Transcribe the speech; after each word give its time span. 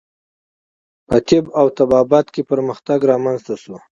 په 1.07 1.17
طب 1.27 1.45
او 1.59 1.65
طبابت 1.77 2.25
کې 2.33 2.41
پرمختګ 2.51 2.99
رامنځته 3.11 3.55
شو. 3.61 3.75